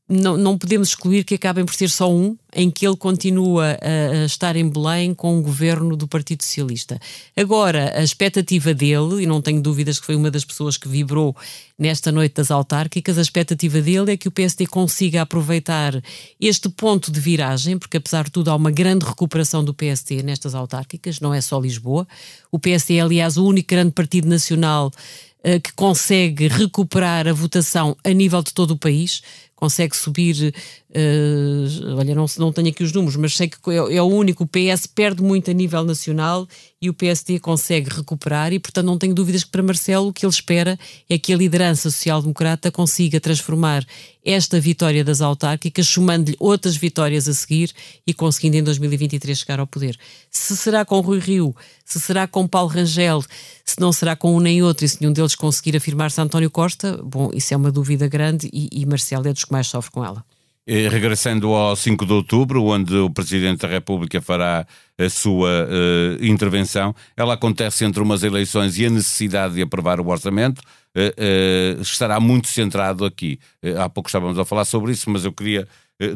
não, 0.09 0.35
não 0.35 0.57
podemos 0.57 0.89
excluir 0.89 1.23
que 1.23 1.35
acabem 1.35 1.63
por 1.63 1.75
ser 1.75 1.87
só 1.87 2.11
um, 2.11 2.35
em 2.51 2.71
que 2.71 2.85
ele 2.85 2.97
continua 2.97 3.77
a, 3.79 4.21
a, 4.21 4.25
estar 4.25 4.55
em 4.55 4.67
Belém 4.67 5.13
com 5.13 5.37
o 5.37 5.41
governo 5.41 5.95
do 5.95 6.07
Partido 6.07 6.43
Socialista. 6.43 6.99
Agora, 7.37 7.93
a 7.95 8.03
expectativa 8.03 8.73
dele, 8.73 9.21
e 9.21 9.27
não 9.27 9.39
tenho 9.39 9.61
dúvidas 9.61 9.99
que 9.99 10.05
foi 10.07 10.15
uma 10.15 10.31
das 10.31 10.43
pessoas 10.43 10.77
que 10.77 10.87
vibrou 10.87 11.35
nesta 11.77 12.11
noite 12.11 12.33
das 12.33 12.49
autárquicas, 12.49 13.19
a 13.19 13.21
expectativa 13.21 13.79
dele 13.81 14.13
é 14.13 14.17
que 14.17 14.27
o 14.27 14.31
PSD 14.31 14.65
consiga 14.65 15.21
aproveitar 15.21 16.01
este 16.41 16.69
ponto 16.69 17.11
de 17.11 17.19
viragem, 17.19 17.77
porque 17.77 17.97
apesar 17.97 18.25
de 18.25 18.31
tudo 18.31 18.49
há 18.49 18.55
uma 18.55 18.71
grande 18.71 19.05
recuperação 19.05 19.63
do 19.63 19.75
PSD 19.75 20.23
nestas 20.23 20.55
autárquicas, 20.55 21.19
não 21.19 21.31
é 21.31 21.39
só 21.39 21.59
Lisboa. 21.59 22.07
O 22.51 22.57
PSD 22.57 22.95
é, 22.95 23.01
aliás, 23.01 23.37
o 23.37 23.45
único 23.45 23.69
grande 23.69 23.91
partido 23.91 24.27
nacional 24.27 24.87
uh, 24.87 25.61
que 25.61 25.71
consegue 25.73 26.47
recuperar 26.47 27.27
a 27.27 27.33
votação 27.33 27.95
a 28.03 28.09
nível 28.09 28.41
de 28.41 28.53
todo 28.53 28.71
o 28.71 28.77
país 28.77 29.21
consegue 29.59 29.95
subir. 29.95 30.53
Uh, 30.91 31.97
olha, 31.97 32.15
não, 32.15 32.25
não 32.39 32.51
tenho 32.51 32.69
aqui 32.69 32.83
os 32.83 32.91
números, 32.91 33.15
mas 33.15 33.35
sei 33.35 33.47
que 33.47 33.57
é, 33.69 33.75
é, 33.75 34.01
o 34.01 34.05
único. 34.05 34.43
O 34.43 34.47
PS 34.47 34.87
perde 34.87 35.21
muito 35.21 35.51
a 35.51 35.53
nível 35.53 35.83
nacional 35.83 36.47
e 36.81 36.89
o 36.89 36.93
PSD 36.95 37.39
consegue 37.39 37.91
recuperar, 37.91 38.51
e 38.53 38.59
portanto 38.59 38.87
não 38.87 38.97
tenho 38.97 39.13
dúvidas 39.13 39.43
que 39.43 39.51
para 39.51 39.61
Marcelo 39.61 40.07
o 40.07 40.13
que 40.13 40.25
ele 40.25 40.33
espera 40.33 40.79
é 41.07 41.19
que 41.19 41.31
a 41.31 41.37
liderança 41.37 41.91
social-democrata 41.91 42.71
consiga 42.71 43.19
transformar 43.19 43.85
esta 44.25 44.59
vitória 44.59 45.03
das 45.03 45.21
autárquicas, 45.21 45.87
somando-lhe 45.87 46.35
outras 46.39 46.75
vitórias 46.75 47.27
a 47.27 47.33
seguir 47.35 47.71
e 48.05 48.11
conseguindo 48.11 48.57
em 48.57 48.63
2023 48.63 49.37
chegar 49.37 49.59
ao 49.59 49.67
poder. 49.67 49.95
Se 50.31 50.57
será 50.57 50.83
com 50.83 50.99
Rui 51.01 51.19
Rio, 51.19 51.55
se 51.85 51.99
será 51.99 52.27
com 52.27 52.47
Paulo 52.47 52.69
Rangel, 52.69 53.23
se 53.63 53.79
não 53.79 53.91
será 53.91 54.15
com 54.15 54.35
um 54.35 54.39
nem 54.39 54.63
outro, 54.63 54.85
e 54.85 54.89
se 54.89 54.99
nenhum 54.99 55.13
deles 55.13 55.35
conseguir 55.35 55.77
afirmar-se 55.77 56.19
António 56.19 56.49
Costa, 56.49 56.99
bom, 57.03 57.29
isso 57.31 57.53
é 57.53 57.57
uma 57.57 57.71
dúvida 57.71 58.07
grande 58.07 58.49
e, 58.51 58.69
e 58.71 58.85
Marcelo 58.87 59.27
é 59.27 59.33
dos 59.33 59.45
que 59.45 59.51
mais 59.51 59.67
sofre 59.67 59.91
com 59.91 60.03
ela. 60.03 60.25
E, 60.67 60.87
regressando 60.87 61.47
ao 61.53 61.75
5 61.75 62.05
de 62.05 62.13
outubro, 62.13 62.63
onde 62.63 62.95
o 62.95 63.09
Presidente 63.09 63.61
da 63.61 63.67
República 63.67 64.21
fará 64.21 64.67
a 64.99 65.09
sua 65.09 65.49
uh, 65.49 66.23
intervenção, 66.23 66.93
ela 67.17 67.33
acontece 67.33 67.85
entre 67.85 68.01
umas 68.03 68.21
eleições 68.21 68.77
e 68.77 68.85
a 68.85 68.89
necessidade 68.89 69.55
de 69.55 69.61
aprovar 69.63 69.99
o 69.99 70.07
orçamento. 70.07 70.59
Uh, 70.95 71.79
uh, 71.79 71.81
estará 71.81 72.19
muito 72.19 72.49
centrado 72.49 73.03
aqui. 73.03 73.39
há 73.79 73.89
pouco 73.89 74.09
estávamos 74.09 74.37
a 74.37 74.45
falar 74.45 74.65
sobre 74.65 74.91
isso, 74.91 75.09
mas 75.09 75.25
eu 75.25 75.33
queria 75.33 75.67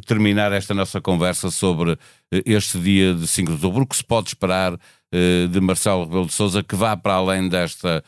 terminar 0.05 0.51
esta 0.53 0.73
nossa 0.73 1.01
conversa 1.01 1.51
sobre 1.51 1.97
este 2.45 2.79
dia 2.79 3.13
de 3.13 3.27
5 3.27 3.47
de 3.47 3.53
outubro. 3.55 3.83
O 3.83 3.88
que 3.88 3.97
se 3.97 4.03
pode 4.03 4.29
esperar 4.29 4.77
de 5.51 5.59
Marcelo 5.59 6.05
Rebelo 6.05 6.25
de 6.25 6.31
Sousa 6.31 6.63
que 6.63 6.73
vá 6.73 6.95
para 6.95 7.15
além 7.15 7.50
desta 7.50 8.01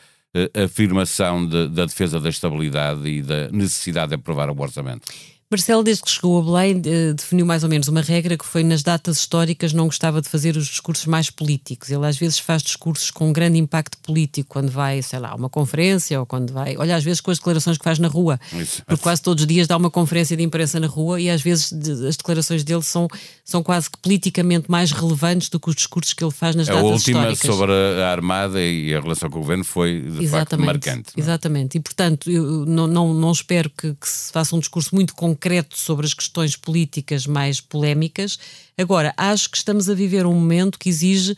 afirmação 0.64 1.46
de, 1.46 1.68
da 1.68 1.84
defesa 1.84 2.18
da 2.18 2.30
estabilidade 2.30 3.06
e 3.06 3.20
da 3.20 3.50
necessidade 3.50 4.08
de 4.08 4.14
aprovar 4.14 4.48
o 4.48 4.58
orçamento? 4.58 5.06
Marcelo, 5.48 5.84
desde 5.84 6.02
que 6.02 6.10
chegou 6.10 6.40
a 6.40 6.42
Belém, 6.42 6.82
definiu 7.14 7.46
mais 7.46 7.62
ou 7.62 7.68
menos 7.68 7.86
uma 7.86 8.00
regra 8.00 8.36
que 8.36 8.44
foi 8.44 8.64
nas 8.64 8.82
datas 8.82 9.18
históricas 9.18 9.72
não 9.72 9.84
gostava 9.84 10.20
de 10.20 10.28
fazer 10.28 10.56
os 10.56 10.66
discursos 10.66 11.06
mais 11.06 11.30
políticos. 11.30 11.88
Ele 11.88 12.04
às 12.04 12.16
vezes 12.16 12.40
faz 12.40 12.62
discursos 12.62 13.12
com 13.12 13.28
um 13.28 13.32
grande 13.32 13.56
impacto 13.56 13.96
político 13.98 14.48
quando 14.48 14.70
vai, 14.70 15.00
sei 15.02 15.20
lá, 15.20 15.30
a 15.30 15.34
uma 15.36 15.48
conferência 15.48 16.18
ou 16.18 16.26
quando 16.26 16.52
vai. 16.52 16.76
Olha, 16.76 16.96
às 16.96 17.04
vezes 17.04 17.20
com 17.20 17.30
as 17.30 17.38
declarações 17.38 17.78
que 17.78 17.84
faz 17.84 18.00
na 18.00 18.08
rua. 18.08 18.40
Isso. 18.52 18.82
Porque 18.84 19.00
quase 19.00 19.22
todos 19.22 19.44
os 19.44 19.46
dias 19.46 19.68
dá 19.68 19.76
uma 19.76 19.88
conferência 19.88 20.36
de 20.36 20.42
imprensa 20.42 20.80
na 20.80 20.88
rua 20.88 21.20
e 21.20 21.30
às 21.30 21.40
vezes 21.40 21.72
as 22.04 22.16
declarações 22.16 22.64
dele 22.64 22.82
são, 22.82 23.06
são 23.44 23.62
quase 23.62 23.88
que 23.88 23.98
politicamente 23.98 24.68
mais 24.68 24.90
relevantes 24.90 25.48
do 25.48 25.60
que 25.60 25.68
os 25.68 25.76
discursos 25.76 26.12
que 26.12 26.24
ele 26.24 26.32
faz 26.32 26.56
nas 26.56 26.68
a 26.68 26.72
datas 26.72 27.02
históricas. 27.02 27.24
A 27.24 27.30
última 27.30 27.52
sobre 27.52 27.72
a 28.02 28.10
Armada 28.10 28.60
e 28.60 28.92
a 28.92 29.00
relação 29.00 29.30
com 29.30 29.38
o 29.38 29.42
governo 29.42 29.62
foi 29.62 30.00
de 30.00 30.24
exatamente, 30.24 30.32
facto 30.32 30.58
marcante. 30.58 31.12
É? 31.16 31.20
Exatamente. 31.20 31.78
E 31.78 31.80
portanto, 31.80 32.28
eu 32.32 32.66
não, 32.66 32.88
não, 32.88 33.14
não 33.14 33.30
espero 33.30 33.70
que, 33.70 33.94
que 33.94 34.08
se 34.08 34.32
faça 34.32 34.56
um 34.56 34.58
discurso 34.58 34.92
muito 34.92 35.14
concreto 35.14 35.35
concreto 35.36 35.78
sobre 35.78 36.06
as 36.06 36.14
questões 36.14 36.56
políticas 36.56 37.26
mais 37.26 37.60
polémicas. 37.60 38.38
Agora, 38.76 39.12
acho 39.18 39.50
que 39.50 39.58
estamos 39.58 39.90
a 39.90 39.94
viver 39.94 40.24
um 40.24 40.32
momento 40.32 40.78
que 40.78 40.88
exige 40.88 41.36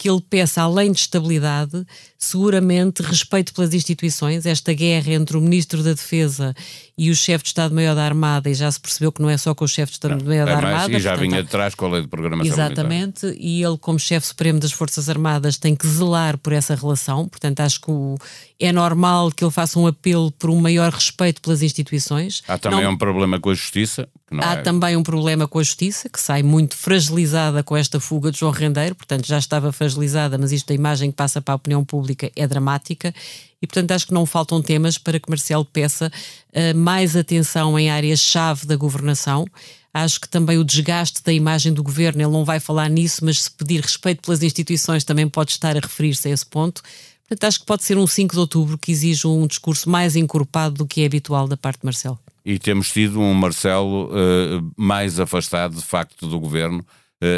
que 0.00 0.08
ele 0.08 0.22
peça, 0.22 0.62
além 0.62 0.92
de 0.92 1.00
estabilidade, 1.00 1.86
seguramente 2.16 3.02
respeito 3.02 3.52
pelas 3.52 3.74
instituições. 3.74 4.46
Esta 4.46 4.72
guerra 4.72 5.12
entre 5.12 5.36
o 5.36 5.42
Ministro 5.42 5.82
da 5.82 5.92
Defesa 5.92 6.54
e 6.96 7.10
o 7.10 7.16
chefe 7.16 7.44
de 7.44 7.48
Estado-Maior 7.48 7.94
da 7.94 8.04
Armada, 8.04 8.48
e 8.48 8.54
já 8.54 8.70
se 8.70 8.78
percebeu 8.80 9.10
que 9.10 9.22
não 9.22 9.30
é 9.30 9.36
só 9.36 9.54
com 9.54 9.64
o 9.64 9.68
chefe 9.68 9.92
de 9.92 9.96
Estado-Maior 9.96 10.46
da 10.46 10.52
é 10.52 10.54
Armada. 10.54 10.92
E 10.92 11.00
já 11.00 11.10
portanto, 11.10 11.30
vinha 11.30 11.40
atrás 11.42 11.74
com 11.74 11.86
a 11.86 11.90
lei 11.92 12.02
de 12.02 12.08
programação 12.08 12.52
Exatamente, 12.52 13.24
militar. 13.24 13.44
e 13.44 13.64
ele, 13.64 13.78
como 13.78 13.98
chefe 13.98 14.26
supremo 14.26 14.58
das 14.58 14.72
Forças 14.72 15.08
Armadas, 15.08 15.56
tem 15.56 15.74
que 15.74 15.86
zelar 15.86 16.36
por 16.36 16.52
essa 16.52 16.74
relação. 16.74 17.26
Portanto, 17.26 17.60
acho 17.60 17.80
que 17.80 17.90
o, 17.90 18.16
é 18.58 18.70
normal 18.70 19.30
que 19.30 19.42
ele 19.42 19.50
faça 19.50 19.78
um 19.78 19.86
apelo 19.86 20.30
por 20.32 20.50
um 20.50 20.60
maior 20.60 20.92
respeito 20.92 21.40
pelas 21.40 21.62
instituições. 21.62 22.42
Há 22.46 22.58
também 22.58 22.84
não, 22.84 22.92
um 22.92 22.98
problema 22.98 23.40
com 23.40 23.48
a 23.48 23.54
Justiça. 23.54 24.06
há 24.32 24.52
é... 24.52 24.56
também 24.56 24.94
um 24.94 25.02
problema 25.02 25.48
com 25.48 25.58
a 25.58 25.62
Justiça, 25.62 26.06
que 26.08 26.20
sai 26.20 26.42
muito 26.42 26.76
fragilizada 26.76 27.62
com 27.62 27.74
esta 27.74 27.98
fuga 27.98 28.30
de 28.30 28.38
João 28.38 28.52
Rendeiro, 28.52 28.94
portanto 28.94 29.26
já 29.26 29.38
estava 29.38 29.72
fragilizada, 29.72 29.89
mas 30.38 30.52
isto 30.52 30.70
a 30.70 30.74
imagem 30.74 31.10
que 31.10 31.16
passa 31.16 31.40
para 31.40 31.54
a 31.54 31.56
opinião 31.56 31.84
pública 31.84 32.30
é 32.36 32.46
dramática 32.46 33.14
e, 33.62 33.66
portanto, 33.66 33.92
acho 33.92 34.06
que 34.06 34.14
não 34.14 34.24
faltam 34.24 34.62
temas 34.62 34.96
para 34.96 35.20
que 35.20 35.28
Marcelo 35.28 35.64
peça 35.64 36.10
uh, 36.10 36.76
mais 36.76 37.14
atenção 37.14 37.78
em 37.78 37.90
áreas-chave 37.90 38.66
da 38.66 38.74
governação. 38.74 39.46
Acho 39.92 40.20
que 40.20 40.28
também 40.28 40.56
o 40.56 40.64
desgaste 40.64 41.22
da 41.22 41.32
imagem 41.32 41.72
do 41.72 41.82
governo, 41.82 42.22
ele 42.22 42.30
não 42.30 42.44
vai 42.44 42.60
falar 42.60 42.88
nisso, 42.88 43.24
mas 43.24 43.42
se 43.42 43.50
pedir 43.50 43.80
respeito 43.80 44.22
pelas 44.22 44.42
instituições 44.42 45.04
também 45.04 45.28
pode 45.28 45.50
estar 45.50 45.76
a 45.76 45.80
referir-se 45.80 46.28
a 46.28 46.30
esse 46.30 46.46
ponto. 46.46 46.80
Portanto, 47.28 47.44
acho 47.44 47.60
que 47.60 47.66
pode 47.66 47.84
ser 47.84 47.98
um 47.98 48.06
5 48.06 48.34
de 48.34 48.40
outubro 48.40 48.78
que 48.78 48.90
exige 48.90 49.26
um 49.26 49.46
discurso 49.46 49.90
mais 49.90 50.16
encorpado 50.16 50.76
do 50.76 50.86
que 50.86 51.02
é 51.02 51.06
habitual 51.06 51.46
da 51.46 51.56
parte 51.56 51.80
de 51.80 51.84
Marcelo. 51.84 52.18
E 52.44 52.58
temos 52.58 52.90
tido 52.90 53.20
um 53.20 53.34
Marcelo 53.34 54.06
uh, 54.06 54.72
mais 54.76 55.20
afastado, 55.20 55.76
de 55.76 55.84
facto, 55.84 56.26
do 56.26 56.40
governo 56.40 56.84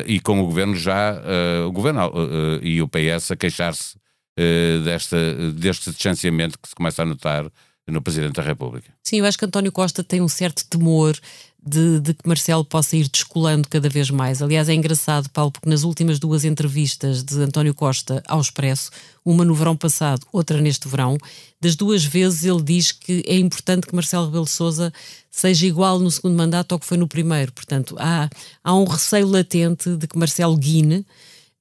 e 0.06 0.20
com 0.20 0.40
o 0.40 0.46
governo 0.46 0.74
já, 0.74 1.14
uh, 1.14 1.66
o 1.66 1.72
governo 1.72 2.12
e 2.62 2.80
o 2.80 2.88
PS 2.88 3.32
a 3.32 3.36
queixar-se 3.36 3.96
eh, 4.36 4.78
desta, 4.82 5.52
deste 5.52 5.90
distanciamento 5.90 6.58
que 6.58 6.66
se 6.66 6.74
começa 6.74 7.02
a 7.02 7.06
notar 7.06 7.44
no 7.86 8.00
Presidente 8.00 8.34
da 8.34 8.42
República. 8.42 8.92
Sim, 9.02 9.18
eu 9.18 9.24
acho 9.24 9.38
que 9.38 9.44
António 9.44 9.72
Costa 9.72 10.04
tem 10.04 10.20
um 10.20 10.28
certo 10.28 10.64
temor 10.66 11.18
de, 11.64 12.00
de, 12.00 12.14
que 12.14 12.26
Marcelo 12.26 12.64
possa 12.64 12.96
ir 12.96 13.08
descolando 13.08 13.68
cada 13.68 13.88
vez 13.88 14.10
mais. 14.10 14.42
Aliás, 14.42 14.68
é 14.68 14.74
engraçado, 14.74 15.28
Paulo, 15.30 15.52
porque 15.52 15.68
nas 15.68 15.84
últimas 15.84 16.18
duas 16.18 16.44
entrevistas 16.44 17.22
de 17.22 17.40
António 17.40 17.74
Costa 17.74 18.22
ao 18.26 18.40
Expresso, 18.40 18.90
uma 19.24 19.44
no 19.44 19.54
verão 19.54 19.76
passado, 19.76 20.26
outra 20.32 20.60
neste 20.60 20.88
verão, 20.88 21.16
das 21.60 21.76
duas 21.76 22.04
vezes 22.04 22.44
ele 22.44 22.62
diz 22.62 22.90
que 22.90 23.22
é 23.26 23.38
importante 23.38 23.86
que 23.86 23.94
Marcelo 23.94 24.26
Rebelo 24.26 24.46
Sousa 24.46 24.92
seja 25.30 25.66
igual 25.66 26.00
no 26.00 26.10
segundo 26.10 26.36
mandato 26.36 26.72
ao 26.72 26.80
que 26.80 26.86
foi 26.86 26.96
no 26.96 27.06
primeiro. 27.06 27.52
Portanto, 27.52 27.96
há, 27.98 28.28
há 28.64 28.74
um 28.74 28.84
receio 28.84 29.28
latente 29.28 29.96
de 29.96 30.06
que 30.08 30.18
Marcelo 30.18 30.56
guine 30.56 31.06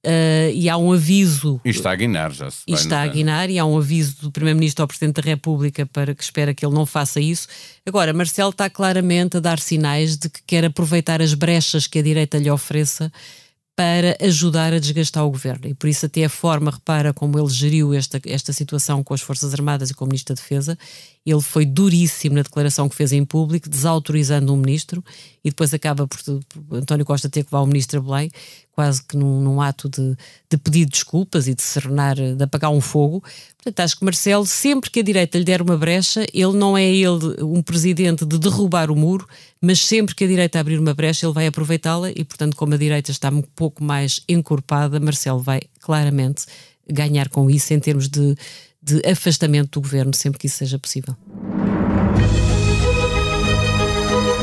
Uh, 0.04 0.50
e 0.52 0.68
há 0.68 0.76
um 0.76 0.92
aviso. 0.92 1.60
E 1.64 1.70
está 1.70 1.92
a 1.92 1.96
guinar, 1.96 2.32
já 2.32 2.50
se 2.50 2.62
E 2.66 2.72
está 2.72 3.02
a 3.02 3.06
guinar, 3.06 3.48
e 3.48 3.58
há 3.58 3.64
um 3.64 3.78
aviso 3.78 4.22
do 4.22 4.32
Primeiro-Ministro 4.32 4.82
ao 4.82 4.88
Presidente 4.88 5.22
da 5.22 5.22
República 5.22 5.86
para 5.86 6.12
que 6.12 6.24
espera 6.24 6.52
que 6.52 6.66
ele 6.66 6.74
não 6.74 6.84
faça 6.84 7.20
isso. 7.20 7.46
Agora, 7.86 8.12
Marcelo 8.12 8.50
está 8.50 8.68
claramente 8.68 9.36
a 9.36 9.40
dar 9.40 9.60
sinais 9.60 10.16
de 10.16 10.28
que 10.28 10.42
quer 10.44 10.64
aproveitar 10.64 11.22
as 11.22 11.34
brechas 11.34 11.86
que 11.86 12.00
a 12.00 12.02
direita 12.02 12.36
lhe 12.38 12.50
ofereça 12.50 13.12
para 13.76 14.16
ajudar 14.20 14.72
a 14.72 14.78
desgastar 14.78 15.24
o 15.24 15.30
governo. 15.30 15.68
E 15.68 15.74
por 15.74 15.88
isso, 15.88 16.04
até 16.04 16.24
a 16.24 16.28
forma, 16.28 16.70
repara 16.70 17.12
como 17.12 17.38
ele 17.38 17.48
geriu 17.48 17.94
esta, 17.94 18.20
esta 18.26 18.52
situação 18.52 19.02
com 19.02 19.14
as 19.14 19.22
Forças 19.22 19.54
Armadas 19.54 19.90
e 19.90 19.94
com 19.94 20.04
o 20.04 20.08
Ministro 20.08 20.34
da 20.34 20.40
Defesa. 20.40 20.78
Ele 21.24 21.40
foi 21.40 21.64
duríssimo 21.64 22.34
na 22.34 22.42
declaração 22.42 22.88
que 22.88 22.96
fez 22.96 23.12
em 23.12 23.24
público, 23.24 23.68
desautorizando 23.68 24.52
um 24.52 24.56
ministro, 24.56 25.04
e 25.44 25.50
depois 25.50 25.72
acaba 25.72 26.06
por, 26.06 26.18
por 26.22 26.76
António 26.78 27.04
Costa 27.04 27.28
ter 27.28 27.44
que 27.44 27.48
levar 27.52 27.62
o 27.62 27.66
ministro 27.66 27.98
a 28.00 28.02
Belém 28.02 28.30
quase 28.72 29.02
que 29.02 29.16
num, 29.16 29.40
num 29.40 29.60
ato 29.60 29.88
de, 29.88 30.16
de 30.50 30.56
pedir 30.56 30.86
desculpas 30.86 31.46
e 31.46 31.54
de 31.54 31.62
serenar, 31.62 32.16
de 32.16 32.42
apagar 32.42 32.70
um 32.70 32.80
fogo. 32.80 33.22
Portanto, 33.56 33.80
acho 33.80 33.98
que 33.98 34.04
Marcelo, 34.04 34.46
sempre 34.46 34.90
que 34.90 35.00
a 35.00 35.02
direita 35.02 35.38
lhe 35.38 35.44
der 35.44 35.60
uma 35.60 35.76
brecha, 35.76 36.26
ele 36.32 36.54
não 36.54 36.76
é 36.76 36.84
ele 36.84 37.42
um 37.42 37.62
presidente 37.62 38.24
de 38.24 38.38
derrubar 38.38 38.90
o 38.90 38.96
muro, 38.96 39.28
mas 39.60 39.80
sempre 39.80 40.14
que 40.14 40.24
a 40.24 40.26
direita 40.26 40.58
abrir 40.58 40.78
uma 40.78 40.94
brecha, 40.94 41.26
ele 41.26 41.34
vai 41.34 41.46
aproveitá-la 41.46 42.10
e, 42.10 42.24
portanto, 42.24 42.56
como 42.56 42.74
a 42.74 42.78
direita 42.78 43.10
está 43.10 43.28
um 43.28 43.42
pouco 43.42 43.84
mais 43.84 44.22
encorpada, 44.28 44.98
Marcelo 44.98 45.40
vai 45.40 45.60
claramente 45.80 46.46
ganhar 46.90 47.28
com 47.28 47.48
isso 47.48 47.72
em 47.72 47.78
termos 47.78 48.08
de, 48.08 48.34
de 48.82 49.00
afastamento 49.08 49.80
do 49.80 49.82
governo, 49.82 50.14
sempre 50.14 50.38
que 50.38 50.46
isso 50.46 50.56
seja 50.56 50.78
possível. 50.78 51.16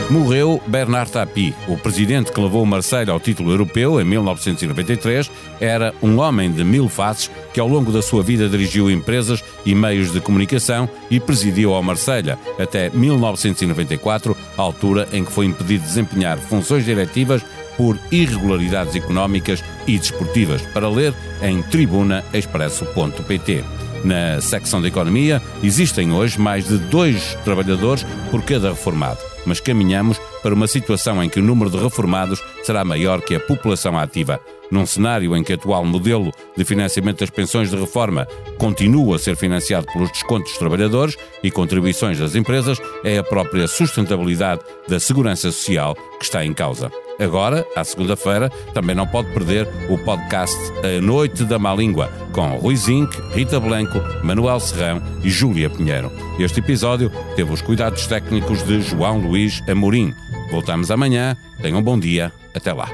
Morreu 0.09 0.59
Bernard 0.65 1.11
Tapie, 1.11 1.53
o 1.67 1.77
presidente 1.77 2.31
que 2.31 2.41
levou 2.41 2.65
Marseille 2.65 3.11
ao 3.11 3.19
título 3.19 3.51
europeu 3.51 4.01
em 4.01 4.03
1993. 4.03 5.29
Era 5.59 5.93
um 6.01 6.17
homem 6.17 6.51
de 6.51 6.63
mil 6.63 6.89
faces 6.89 7.29
que, 7.53 7.59
ao 7.59 7.67
longo 7.67 7.91
da 7.91 8.01
sua 8.01 8.23
vida, 8.23 8.49
dirigiu 8.49 8.89
empresas 8.89 9.43
e 9.63 9.75
meios 9.75 10.11
de 10.11 10.19
comunicação 10.19 10.89
e 11.11 11.19
presidiu 11.19 11.75
ao 11.75 11.83
Marselha 11.83 12.39
até 12.57 12.89
1994, 12.89 14.35
altura 14.57 15.07
em 15.13 15.23
que 15.23 15.31
foi 15.31 15.45
impedido 15.45 15.83
de 15.83 15.89
desempenhar 15.89 16.39
funções 16.39 16.83
diretivas 16.83 17.43
por 17.77 17.95
irregularidades 18.11 18.95
económicas 18.95 19.63
e 19.85 19.99
desportivas. 19.99 20.63
Para 20.73 20.89
ler 20.89 21.13
em 21.43 21.61
tribunaexpresso.pt. 21.61 23.63
Na 24.03 24.39
secção 24.41 24.81
de 24.81 24.87
economia, 24.87 25.41
existem 25.61 26.11
hoje 26.11 26.39
mais 26.39 26.67
de 26.67 26.77
dois 26.77 27.35
trabalhadores 27.43 28.05
por 28.31 28.41
cada 28.43 28.69
reformado 28.69 29.29
mas 29.45 29.59
caminhamos 29.59 30.19
para 30.41 30.53
uma 30.53 30.67
situação 30.67 31.21
em 31.23 31.29
que 31.29 31.39
o 31.39 31.43
número 31.43 31.69
de 31.69 31.77
reformados 31.77 32.41
será 32.63 32.85
maior 32.85 33.21
que 33.21 33.35
a 33.35 33.39
população 33.39 33.97
ativa. 33.97 34.39
Num 34.71 34.85
cenário 34.85 35.35
em 35.35 35.43
que 35.43 35.51
o 35.51 35.55
atual 35.55 35.83
modelo 35.83 36.31
de 36.55 36.63
financiamento 36.63 37.21
das 37.21 37.31
pensões 37.31 37.71
de 37.71 37.75
reforma 37.75 38.27
continua 38.57 39.15
a 39.15 39.19
ser 39.19 39.35
financiado 39.35 39.87
pelos 39.91 40.11
descontos 40.11 40.51
dos 40.51 40.59
trabalhadores 40.59 41.17
e 41.41 41.49
contribuições 41.49 42.19
das 42.19 42.35
empresas, 42.35 42.79
é 43.03 43.17
a 43.17 43.23
própria 43.23 43.67
sustentabilidade 43.67 44.61
da 44.87 44.99
segurança 44.99 45.51
social 45.51 45.95
que 46.19 46.25
está 46.25 46.45
em 46.45 46.53
causa. 46.53 46.91
Agora, 47.19 47.65
à 47.75 47.83
segunda-feira, 47.83 48.49
também 48.73 48.95
não 48.95 49.05
pode 49.05 49.29
perder 49.33 49.67
o 49.89 49.97
podcast 49.97 50.55
A 50.83 51.01
Noite 51.01 51.43
da 51.43 51.59
Má 51.59 51.75
Língua, 51.75 52.09
com 52.31 52.55
Rui 52.55 52.77
Zinc, 52.77 53.13
Rita 53.33 53.59
Blanco, 53.59 53.99
Manuel 54.23 54.59
Serrão 54.59 55.01
e 55.21 55.29
Júlia 55.29 55.69
Pinheiro. 55.69 56.11
Este 56.39 56.59
episódio 56.61 57.11
teve 57.35 57.51
os 57.51 57.61
cuidados 57.61 58.07
técnicos 58.07 58.63
de 58.63 58.81
João 58.81 59.19
Luís 59.19 59.61
Amorim. 59.67 60.13
Voltamos 60.49 60.89
amanhã. 60.89 61.35
Tenham 61.61 61.79
um 61.79 61.83
bom 61.83 61.99
dia. 61.99 62.31
Até 62.55 62.71
lá. 62.71 62.89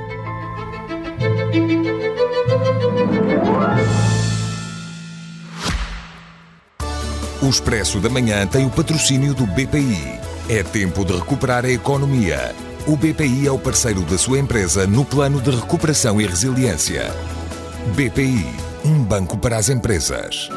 O 7.41 7.49
Expresso 7.49 7.99
da 7.99 8.09
Manhã 8.09 8.47
tem 8.47 8.65
o 8.65 8.71
patrocínio 8.71 9.35
do 9.35 9.45
BPI. 9.45 10.19
É 10.49 10.63
tempo 10.63 11.05
de 11.05 11.13
recuperar 11.13 11.63
a 11.63 11.69
economia. 11.69 12.55
O 12.87 12.95
BPI 12.95 13.47
é 13.47 13.51
o 13.51 13.57
parceiro 13.57 14.01
da 14.01 14.15
sua 14.15 14.37
empresa 14.37 14.85
no 14.85 15.03
plano 15.03 15.41
de 15.41 15.49
recuperação 15.49 16.21
e 16.21 16.27
resiliência. 16.27 17.11
BPI, 17.95 18.45
um 18.85 19.03
banco 19.03 19.39
para 19.39 19.57
as 19.57 19.69
empresas. 19.69 20.51